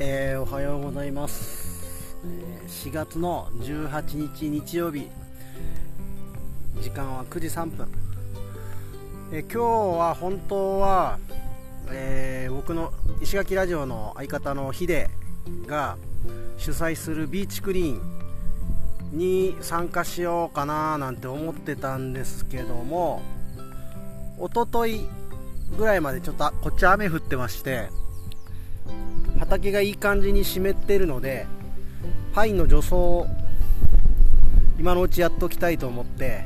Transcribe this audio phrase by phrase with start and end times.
[0.00, 5.08] えー、おはようございます、えー、4月の18日日曜日。
[6.80, 7.86] 時間は9時3分、
[9.30, 11.20] えー、今日は本当は、
[11.92, 12.92] え僕の
[13.22, 15.10] 石垣ラジオの相方のヒデ
[15.64, 15.96] が
[16.58, 23.22] 主催するビーチクリーンに参加しようかななんて思ってたんですけども
[24.38, 25.06] おととい
[25.78, 27.90] ぐらいまでちょっとこっち雨降ってまして
[29.54, 31.46] 畑がいい感じに湿ってるので
[32.32, 33.26] パインの除草を
[34.78, 36.44] 今のうちやっときたいと思って、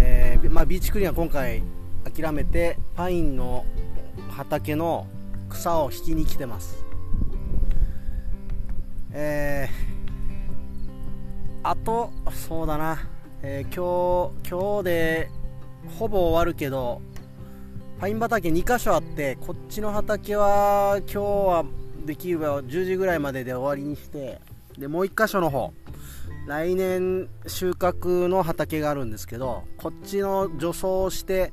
[0.00, 1.62] えー、まあ、ビーチクリーンは今回
[2.04, 3.64] 諦めてパインの
[4.28, 5.06] 畑の
[5.48, 6.84] 草を引きに来てます。
[9.12, 12.98] えー、あとそうだな、
[13.42, 15.30] えー、今日今日で
[15.98, 17.00] ほぼ終わるけど
[17.98, 24.40] パイン畑2箇所あってこっちの畑は今日はできれば10時ぐらいまでで終わりにして
[24.78, 25.72] でもう1箇所の方
[26.46, 31.52] 来年収穫の畑があるんですけどこっちの除草をして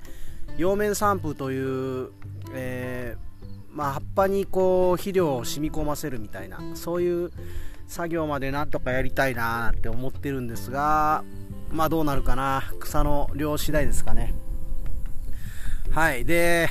[0.58, 2.12] 葉面散布という、
[2.54, 7.32] えー、まあ、葉っぱにこう肥料を染み込ませるみたいなそういう
[7.88, 11.23] 作業までなんとかやりたいなって思ってるんですが
[11.70, 14.34] まあどうなるかな草の量次第ですかね。
[15.92, 16.70] はいで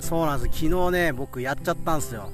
[0.00, 0.58] そうなんです。
[0.66, 2.30] 昨日ね僕やっちゃったんですよ。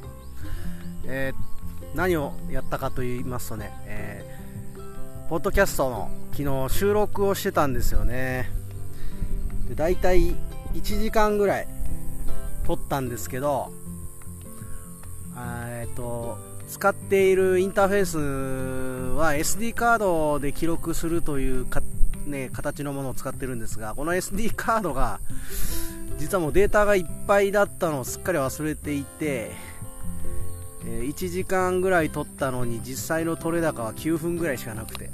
[1.13, 8.49] えー、何をやったかと言いますとね、えー、ポッドキャストの昨日収録をしてたんですよね。
[9.69, 10.35] で大体
[10.75, 11.69] 1時間ぐらい
[12.65, 13.73] 撮ったんですけど
[15.37, 16.39] えっと
[16.69, 21.83] 使っているインターフェースは SD カードで記録するというか、
[22.27, 25.19] ね、形のものを使ってるんですがこの SD カードが
[26.19, 29.51] 実はもうデータがいっぱいだったのをすっかり忘れていて
[30.91, 35.11] え1時間ぐらい撮ったのに実際の撮れ高は9分ぐらいしかなくて。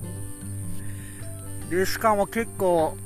[1.71, 2.97] でしかも結構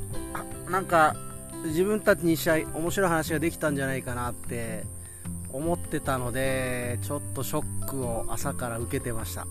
[0.68, 1.16] なんか
[1.64, 4.84] 自分たちにしゃ面白い話ができたんじゃないかなって
[5.52, 9.46] 思ってたのでちょっとショックを朝から受けてました。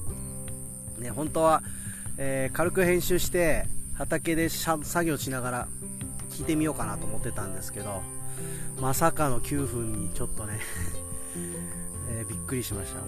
[0.99, 1.63] ね本当は、
[2.17, 5.67] えー、軽く編集して畑で作業しながら
[6.31, 8.01] 聞いてみようかなと思ってたんですけど
[8.79, 10.59] まさかの9分にちょっとね。
[12.09, 12.99] えー、びっくりしました。
[13.01, 13.07] も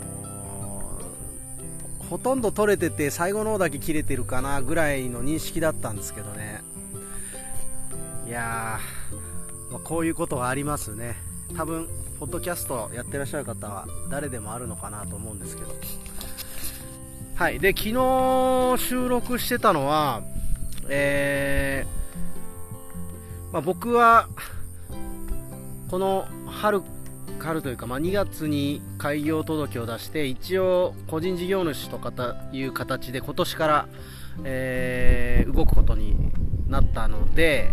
[1.99, 6.61] うほとんど取れてて最後の方だけ切れてるかなぐらいの認識だったんですけどね。
[8.27, 11.15] いやー、まあ、こういうことがありますね。
[11.55, 11.87] 多分
[12.19, 15.73] ポッドキャストやってらっしゃる方は誰でもあるのかなと思うんですけど。
[17.35, 17.59] はい。
[17.59, 20.21] で昨日収録してたのは
[20.89, 24.27] えー、まあ、僕は
[25.89, 26.81] この春
[27.45, 32.11] 春というか、まあ、2月に開業届を出して一応個人事業主とか
[32.51, 33.87] いう形で今年から、
[34.43, 36.31] えー、動くことに
[36.67, 37.71] なったので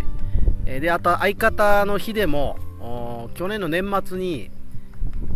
[0.65, 2.59] であと相方の日でも
[3.35, 4.51] 去年の年末に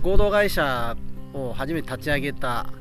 [0.03, 0.97] 合同会社
[1.33, 2.73] を初めて立ち上げた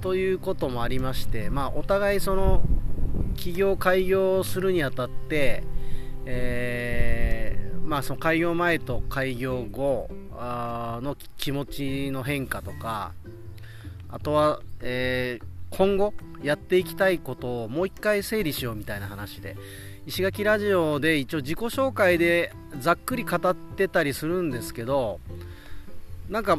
[0.00, 2.62] ということもありまして、まあ、お互いその
[3.36, 5.64] 起業開業するにあたって、
[6.26, 13.12] えーまあ、その開業前と開業後の気持ちの変化とか
[14.08, 19.56] あとは、えー、今後やっていきたいことをもう一回整理しようみたいな話で
[20.06, 25.20] 石垣ラジオで一応自己紹介でざっくり語ってたりするんですけど
[26.28, 26.58] なんか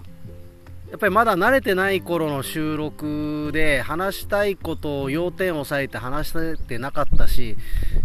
[0.89, 7.57] やっぱりまだ慣れてない頃の収録で話したいことを要点を押さえて話しててなかったし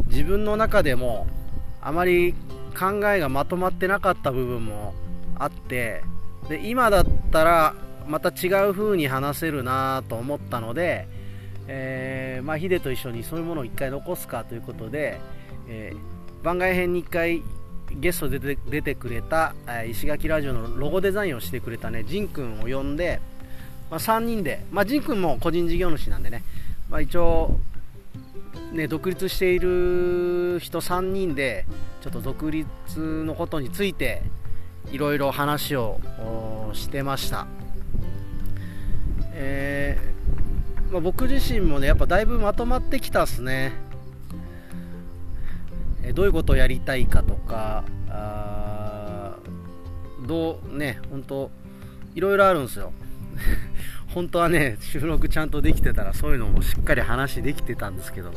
[0.07, 1.27] 自分の中でも
[1.83, 2.35] あまり
[2.79, 4.95] 考えがまとまってなかった部分も
[5.39, 6.03] あって
[6.49, 7.75] で今だったら
[8.07, 11.07] また違う風に話せるなと思ったので、
[11.67, 15.21] えー、まあ、ヒデと一緒にそういうものを1回残すかということで、
[15.69, 17.43] えー、番外編に1回
[17.91, 19.55] ゲストで出てくれた、
[19.89, 23.21] 石垣ラジオのロゴデザインをしてくれたねジン君を呼んで、
[23.91, 26.43] まあ、3人で、まあ、ジン君も個人事業主なんでね、
[26.89, 27.59] まあ、一応
[28.73, 31.65] ね、独立している人3人で
[32.03, 32.69] ちょっと独立
[33.25, 34.23] のことについて
[34.93, 36.01] いろいろ話を
[36.73, 37.47] してました、
[39.33, 43.73] えー、まあ、僕自身もねやっぱだいぶまとまってきたっすね、
[46.03, 49.37] えどういうことをやりたいかとかあ
[50.27, 51.51] どうね本当
[52.15, 52.93] いろいろあるんですよ。
[54.15, 58.33] 本当はね収録ちゃんとできてたらそういうのもしっかり話できてたんですけど。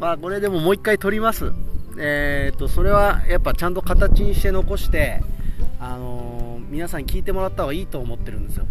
[0.00, 1.52] まあこれでももう一回撮ります。
[1.98, 5.22] えー、っとそれはやっぱちゃんと形にして残して
[5.78, 8.66] あのー、皆さんに聞いてもらった方がいいと思ってるんですよ。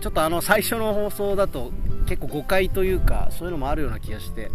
[0.00, 1.72] ちょっとあの最初の放送だと
[2.06, 4.50] 結構誤解というかそういうのもあるような気がして。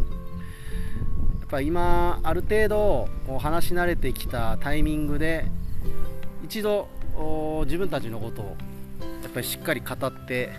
[1.46, 5.46] やっぱ今ある程度こう話し慣れてきたタイミングで
[6.44, 6.88] 一度
[7.66, 8.46] 自分たちのことを
[9.22, 10.50] やっぱりしっかり語って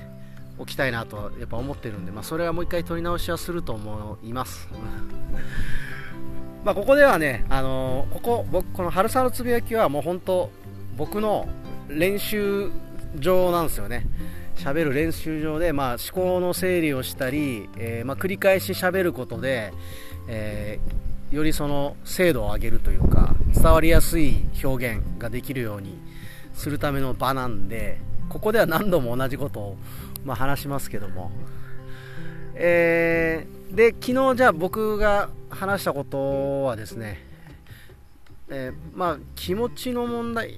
[0.58, 4.68] おきたいなとやっぱ思ってるんで、まあ、それはもう一回取り直しはすると思います。
[6.66, 10.50] まあここではね、あのー、ここ僕この春雨のつぶやきはもう本当
[10.96, 11.46] 僕の
[11.86, 12.72] 練習
[13.14, 14.04] 場なんですよね。
[14.56, 19.72] 喋る練習場で、まあ、思考の整理をしたり、えー、まあ、繰り返し喋ることで、
[20.26, 24.34] えー、よりその精度を上げるというか伝わりやすい
[24.64, 25.96] 表現ができるように
[26.52, 27.98] するための場なんで
[28.28, 29.76] ここでは何度も同じことを、
[30.24, 31.30] まあ、話しますけども、
[32.54, 37.22] えー、で昨日じゃあ僕が話したことはですね、
[38.48, 40.54] えー、まあ気持ちの問題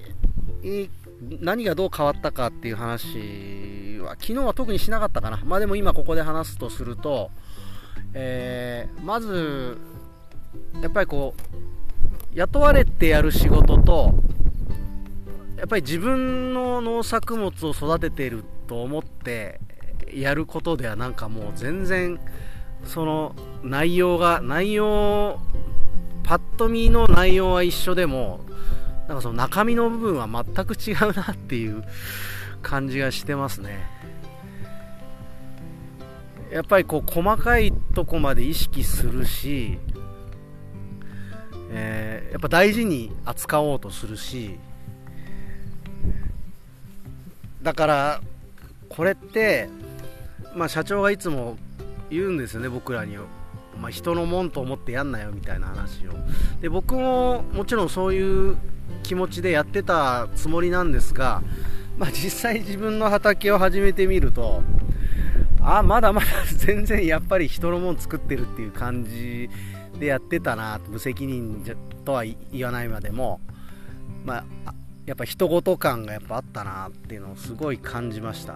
[1.41, 7.31] 何がどう変わったかっていう話は昨日は特にしなかったかな、まあ、でも今ここで話すとすると、
[8.13, 9.77] えー、まず
[10.81, 14.13] やっぱりこう雇われてやる仕事と
[15.57, 19.59] やっぱり自分の農作物を育てていると思って
[20.13, 22.19] やることではなんかもう全然
[22.85, 25.39] その内容が内容
[26.23, 28.41] パッと見の内容は一緒でも
[29.07, 31.83] なんかその中身の部分は全く違うなっていう
[32.61, 33.99] 感じがしてますね。
[36.51, 39.77] やっぱりこう細かいとこまで意識するし、
[41.71, 44.57] えー、やっぱ大事に扱おうとするし
[47.61, 48.21] だから
[48.87, 49.69] これって
[50.55, 51.57] まあ社長がいつも
[52.09, 53.17] 言うんですよね僕らに。
[53.79, 56.11] まあ、人のもんと思ってやんなよみたいな話を。
[56.61, 58.57] で僕ももちろんそういう
[59.03, 61.41] 気持ちでやってたつもりなんですが、
[61.97, 64.61] まあ、実際自分の畑を始めてみると
[65.61, 66.27] あまだまだ
[66.57, 69.49] 全然やっぱり人のもん作ってるっていう感じ
[69.99, 71.63] でやってたな無責任
[72.05, 73.39] とは言わないまでも、
[74.25, 74.73] まあ、
[75.05, 78.53] やっぱ人事感がやっぱあったなっていうのをすごい感じました、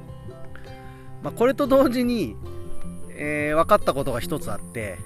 [1.22, 2.36] まあ、これと同時に、
[3.26, 4.98] えー、分かったことが一つあって、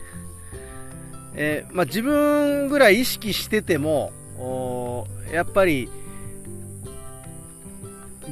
[1.35, 4.11] えー、まあ、自分ぐらい意識してても
[5.31, 5.87] やっぱり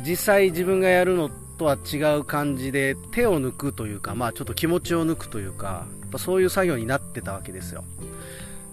[0.05, 5.85] 実際自分がやるのとは違う感じで手を抜くというか、まあちょっと気持ちを抜くというか、
[6.17, 7.83] そういう作業になってたわけですよ。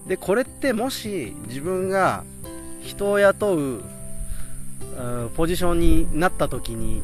[0.07, 2.25] で、これってもし自分が
[2.83, 3.83] 人を雇う
[5.37, 7.03] ポジションになった時に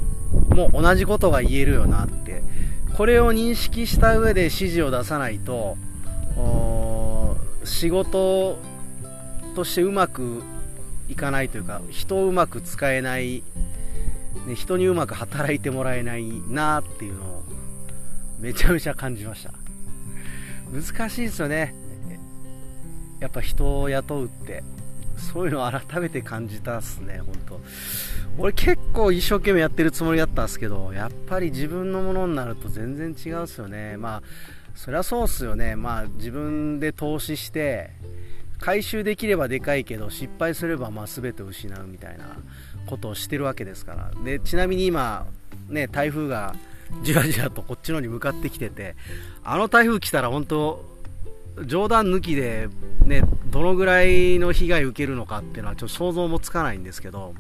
[0.50, 2.28] もう同じことが言えるよなって、
[2.99, 5.77] これを認識した上で指示を出さないと、
[7.62, 8.59] 仕事
[9.55, 10.43] としてうまく
[11.09, 13.45] いかないというか人をうまく使えない、
[14.49, 17.45] ね、人にうまく働いてもらえないなっていうのを
[18.41, 19.53] めちゃめちゃ感じました。
[20.73, 21.77] 難しいですよね。
[23.21, 24.65] やっぱ人を雇うって
[25.17, 27.61] そういうのを改めて感じたっすね本当。
[28.38, 33.96] 俺結構一生懸命やってるつもりだったんですけどやっぱり自分のものになると全然違うっすよね。
[33.96, 34.23] まあ
[34.76, 35.75] そりゃそうっすよね。
[35.75, 37.90] まあ自分で投資して
[38.61, 42.37] 回収できればでかいけど失敗すればまあ全て失うみたいな
[42.87, 44.13] ことをしてるわけですから。
[44.24, 45.27] でちなみに今、
[45.69, 46.55] ね、台風が
[47.03, 48.94] じわじわとこっちのに向かってきてて
[49.43, 50.84] あの台風来たら本当
[51.67, 52.69] 冗談抜きで、
[53.05, 57.34] ね、どのぐらいの被害受けるのかっていうのはちょっと想像もつかないんですけど、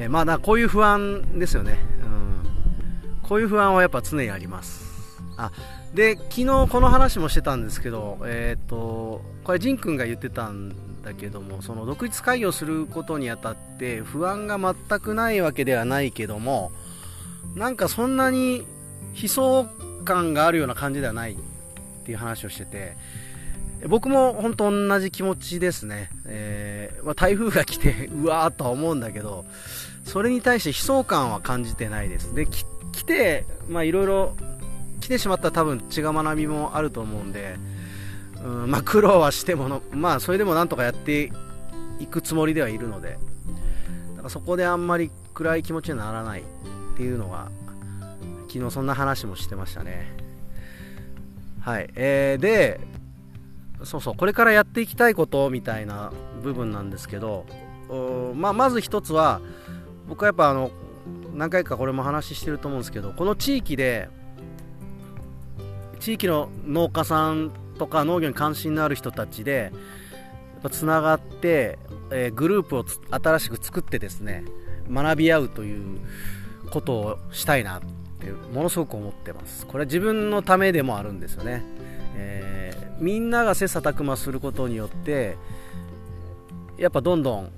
[0.00, 5.20] えまあだこういう不安ですよね、うん、こういう不安はやっぱ常にあります。
[5.36, 5.52] あ
[5.94, 16.70] で昨日この話もしてたんですけど、えーと、これ仁君が言ってたんだけどもその独立開業することにあたって不安が全くないわけではないけども
[17.54, 18.64] なんかそんなに
[19.20, 19.66] 悲壮
[20.04, 21.36] 感があるような感じではないっ
[22.04, 22.96] ていう話をしてて
[23.88, 29.46] 僕も本当同じ気持ちですね、えー、まあ、台風が来て うわーとは思うんだけど
[30.04, 32.64] それに対して悲壮感は感じてないですで来
[33.04, 34.36] てまあいろいろ
[35.00, 37.56] 来てしまったら多分血が学びもあると思うんで、
[38.44, 41.32] うんまあ、苦労はしてもの、まあ、それでもなんとかやって
[42.00, 43.18] いくつもりではいるので、
[44.12, 46.44] だからそこであんまり暗い気持ちにならないっ
[46.96, 47.50] ていうのは、
[48.48, 50.10] 昨日そんな話もしてましたね。
[51.60, 51.90] はい。
[51.94, 52.80] えー、で、
[53.84, 57.46] そうそう、これからやっていきたいことみたいな部分なんですけど、
[58.34, 59.40] まあ、まず一つは、
[60.08, 60.70] 僕はやっぱあの、
[61.34, 64.08] 何回かこれも話してると思うんですけど、この地域で、
[66.00, 69.72] 地域の農家さんとか農業に関心のある人たちで
[70.70, 71.78] つながって、
[72.10, 74.44] えー、グループを新しく作ってですね
[74.90, 76.00] 学び合うという
[76.70, 77.80] ことをしたいなっ
[78.18, 79.66] てものすごく思ってます。
[79.66, 81.62] これは自分のためでもあるんですよね、
[82.16, 85.36] えー、みんなが切磋琢磨することによって
[86.76, 87.50] やっぱどんどん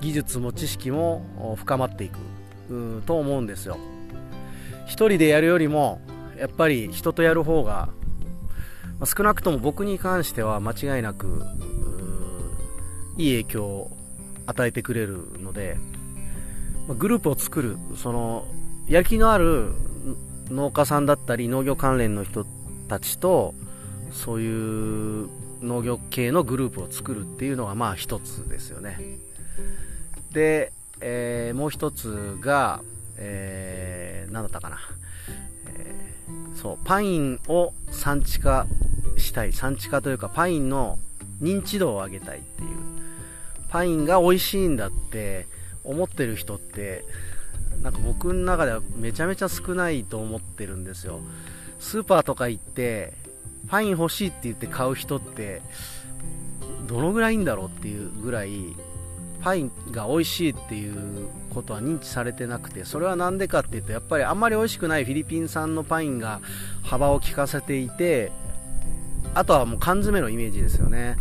[0.00, 3.76] 技術も知識も深まっていくと思うんですよ。
[4.86, 6.00] 一人でやるよりも
[6.38, 7.90] やっぱり人とやる方が
[9.04, 11.42] 少なくとも僕に関しては間違いなく
[13.16, 13.96] いい影響を
[14.46, 15.76] 与えてくれるので
[16.88, 18.46] グループを作るその
[18.88, 19.72] やる気のある
[20.50, 22.44] 農家さんだったり農業関連の人
[22.90, 23.54] たちと
[24.10, 25.28] そういう
[25.62, 28.98] 農業系のグループを作るっていうのがまあ一つですよね。
[30.32, 32.82] で、えー、もう一つが、
[33.16, 34.78] えー、何だったかな、
[35.68, 38.66] えー、そうパインを産地化
[39.16, 39.52] したい。
[39.52, 40.98] 産地化というかパインの
[41.40, 42.70] 認知度を上げたいっていう。
[43.68, 45.46] パインが美味しいんだって
[45.84, 47.04] 思ってる人って
[47.84, 51.20] なんか僕の中ではめちゃめちゃ少ないと思ってるんですよ。
[51.80, 53.12] スーパーとか行って
[53.68, 55.62] パイン欲しいって言って買う人って
[56.86, 58.50] どのぐらいいんだろうっていうぐらい
[59.42, 66.40] パインが美味しいっていうことは認知されてなくてそれは何でかっていうとやっぱりあんまり美味しくないフィリピン産のパインが
[66.82, 68.30] 幅を利かせていて
[69.34, 71.16] あとはもう缶詰のイメージですよね、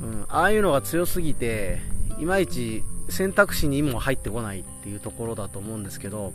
[0.00, 1.80] うん、ああいうのが強すぎて
[2.20, 6.32] いまいち選択肢にも入ってこないっていうところだと思うんですけど、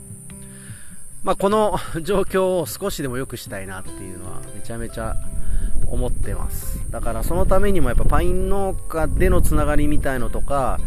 [1.22, 5.16] まあ、この状況を少しでも良くしたいなっていうのはめちゃめちゃ
[5.86, 6.90] 思ってます。
[6.90, 10.80] だからそのためにもやっぱパイン農家でのつながりみたいのとか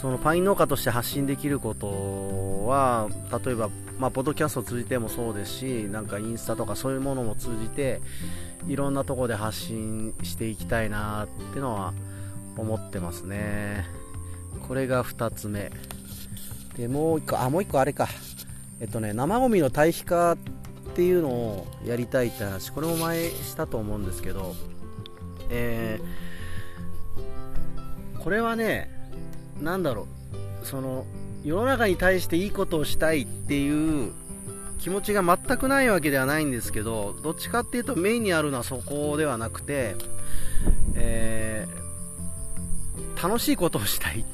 [0.00, 3.08] そのパイン農家として発信できることは
[3.44, 3.68] 例えば、
[3.98, 8.00] まあ、ポッドキャストを通じてもそうですしなんかインスタとかそういうものも通じて
[8.68, 11.92] いろんなとこで発信していきたいなってのは
[12.56, 13.86] 思ってますね。
[14.66, 15.70] これが2つ目。
[16.76, 18.08] でもう1個あもう1個あれか。
[18.80, 20.36] えっとね生ゴミの堆肥化っ
[20.94, 24.54] ていうのをやりたいって話これも前したと思うんですけど
[25.50, 28.90] えー、これはね
[29.60, 30.06] 何だろ
[30.62, 31.06] うその
[31.44, 34.12] 世の中に対していいことをしたいっていう
[34.78, 39.96] 気持ちが全くないわけではないんですけどどっちかっていうとメインにあるのはそこではなくて、
[40.94, 44.24] えー、楽しいことをしたいっ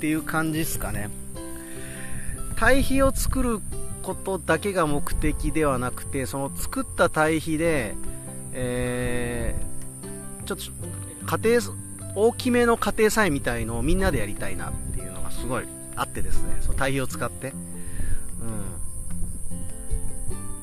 [0.00, 1.10] ていう感じですかね。
[2.56, 3.60] 堆肥を作る
[4.02, 7.94] ことだけが目的ではなくてその作った堆肥で、
[8.52, 11.62] えー、ちょっと家庭
[12.14, 15.64] 大きめの家庭菜みたいのをみんなでやりたいなっていうのがすごい
[15.96, 17.52] あってですねその堆肥を使って、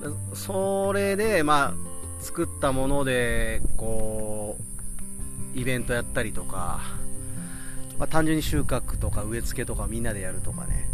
[0.01, 4.57] うん、それでまあ作ったものでこ
[5.55, 6.81] うイベントやったりとか
[7.97, 10.87] まあ、単純に収穫とか植え付けとかみんなでやるとかね。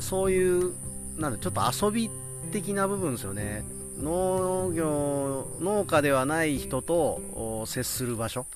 [0.00, 0.72] そういう
[1.16, 2.10] なんちょっと遊び
[2.52, 3.64] 的な部分ですよね。
[4.00, 8.46] 農業農家ではない人と接する場所。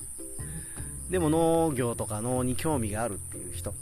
[1.09, 3.73] でも農業とか農に興味があるっていう人。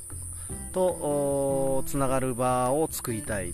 [0.71, 3.53] とつながる場を作りたいっ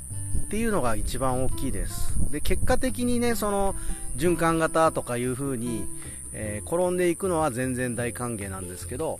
[0.50, 2.18] ていうのが一番大きいです。
[2.32, 3.76] で結果的にねその
[4.18, 5.86] 循環型とかいう風に、
[6.34, 9.20] えー、転んでいくのは全然大歓迎なんですけど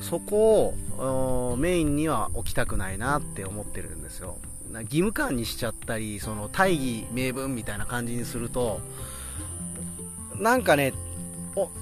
[0.00, 4.38] そこをメインには置きたくないなって思ってるんですよ。
[4.72, 8.80] な義務感にしちゃったりその大義名分みたいな感じにすると
[10.38, 10.94] なんかね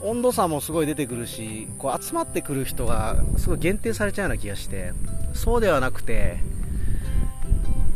[0.00, 4.92] 温度差もすごい出てくるしこう集まってくる人がすごい限定されちゃうような気がして
[5.32, 6.38] そうではなくて、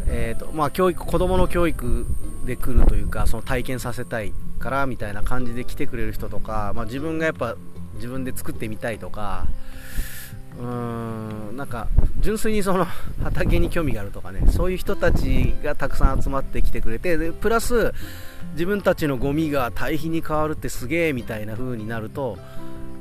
[0.06, 2.06] えーとまあ、教育子供の教育
[2.46, 7.56] で来るというかその体験させたいからみたいな感じで来てくれる人とか、まあ、自分がやっぱ
[7.96, 9.46] 自分で作ってみたいとか
[10.58, 10.64] うー
[11.52, 11.88] んなんか
[12.20, 12.86] 純粋にその
[13.22, 17.92] 畑に興味があるとかねそういう人たちがたくさん集まってきてくれてでプラス
[18.52, 22.38] 自分たちのゴミが堆肥に変わるってすげえみたいな風になると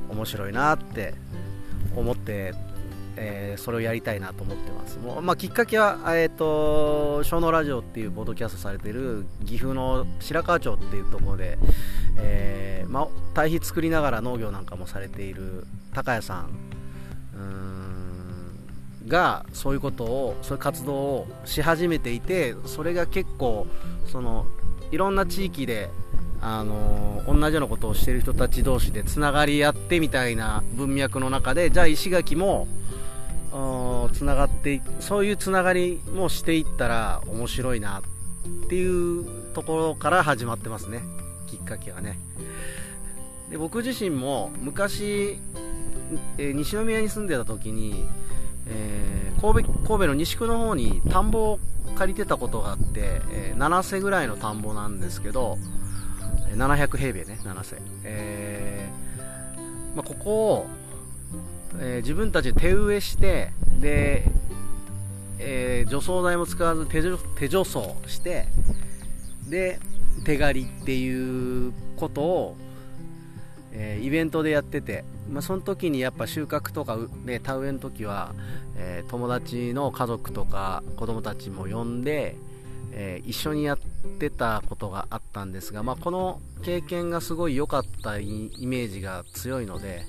[0.09, 1.13] 面白いなって
[1.95, 2.53] 思って、
[3.15, 4.97] えー、それをやりたいなと思ってます。
[4.99, 11.57] もう、まあ、きっかけは、えーと、小野ラジオっていうポッドキャストされてる岐阜の白川町っていうところで、
[12.17, 16.49] えーまあ、堆肥作りながら農業なんかもされている高谷さん
[19.07, 23.67] がそういうことをそういう活動をし始めていてそれが結構
[24.07, 24.45] その
[24.91, 25.89] いろんな地域で
[26.41, 32.67] あの同じようなことをしてる人たち同士でつながり合ってみたいな文脈の中でじゃあ石垣も
[34.13, 41.01] つながってそういうつながりもしていったら面白いなっていうところから始まってますね。
[41.47, 42.19] きっかけはね。
[43.49, 45.39] で僕自身も昔、
[46.37, 48.05] え、西宮に住んでた時に
[48.65, 51.59] えー、神戸神戸の西区の方に田んぼを
[51.95, 55.57] 借りてたことがあって、えー、7世ぐらいの田んぼなんですけど
[56.55, 60.65] 700平米ね7世、えーまあ、ここを、
[61.79, 64.23] え、自分たちで手植えしてで、
[65.39, 67.01] え、除草剤も使わず手
[67.37, 68.47] 手除草して
[69.47, 69.79] で
[70.25, 72.57] 手刈りっていうことを、
[73.73, 78.33] えー、イベントでやっててまあ、その時にやっぱ収穫とか、ね、田植えの時は、
[78.77, 82.35] えー、友達の家族とか子供たちも呼んで、
[82.91, 83.79] えー、一緒にやっ
[84.19, 90.05] てたことがあったんですが、まあ、この経験がすごい良かったイメージが強いので、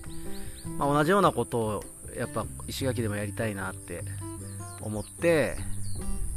[0.78, 1.84] まあ、同じようなことを
[2.18, 4.02] やっぱ石垣でもやりたいなって
[4.82, 5.56] 思って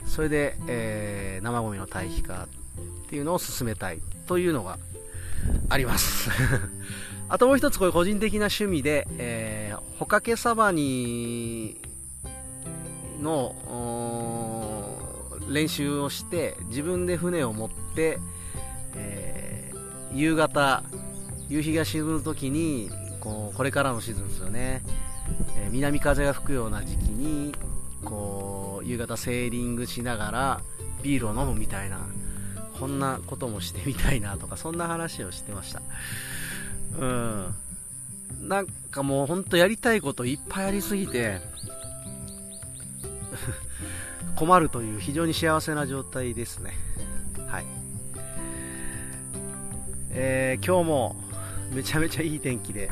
[0.06, 2.48] それで、えー、生ゴミの堆肥化
[3.06, 4.80] っていうのを進めたいというのが
[5.70, 6.30] あります。
[7.30, 11.76] あともう一つこれ個人的な趣味で、えー、ホカケサバニ
[13.22, 13.54] の
[15.50, 18.20] 練習をして自分で船を持って、
[18.96, 20.84] えー、夕方
[21.50, 24.82] 夕日が沈む時にこうこれからのシーズンですよね、
[25.58, 27.54] えー、南風が吹くような時期に
[28.06, 30.62] こう夕方セーリングしながら
[31.02, 32.00] ビールを飲むみたいな
[32.80, 35.82] こんなこともしてみたいなとかそんな話をしてました。
[37.00, 37.56] うん。
[38.41, 41.41] なんかもうほんとやりたいこといっぱいありすぎて
[44.36, 46.72] 困るという非常に幸せな状態ですね。
[47.48, 47.65] はい。
[50.12, 51.15] えー、今日も
[51.72, 52.89] めちゃめちゃいい天気で、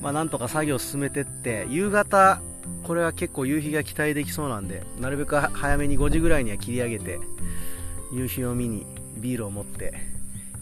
[0.00, 2.40] まあなんとか作業進めてって、夕方、
[2.84, 7.18] これは結構夕日が期待できそうなんで、なるべく早めに5時ぐらいには切り上げて、
[8.12, 10.17] 夕日を見にビールを持って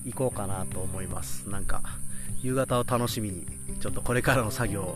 [0.07, 1.49] 行こうかなと思います。
[1.49, 1.83] なんか、
[2.43, 3.45] 夕方を楽しみに、
[3.81, 4.95] ちょっとこれからの作業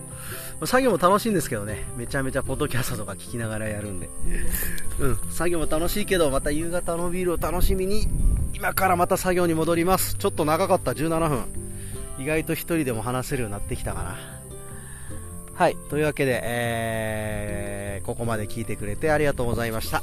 [0.65, 4.09] 作業も楽しいんですけどね、めちゃめちゃポッドキャストとか聞きながらやるんで。
[5.01, 8.09] うん、作業も楽しいけど、また夕方のビールを楽しみに、
[8.55, 10.15] 今からまた作業に戻ります。
[10.15, 11.45] ちょっと長かった、17分。
[12.19, 14.41] 意外と1人でも話せるようになってきたかな。
[15.55, 20.03] はい、というわけで、えー、ここまで聞いてくれてありがとうございました。